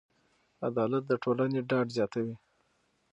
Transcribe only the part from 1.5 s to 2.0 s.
ډاډ